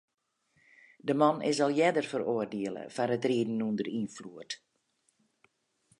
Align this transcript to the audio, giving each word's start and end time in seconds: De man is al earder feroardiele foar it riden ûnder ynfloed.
De 1.09 1.13
man 1.23 1.37
is 1.49 1.59
al 1.65 1.73
earder 1.85 2.07
feroardiele 2.11 2.83
foar 2.95 3.11
it 3.17 3.27
riden 3.29 3.63
ûnder 3.69 3.87
ynfloed. 3.99 4.51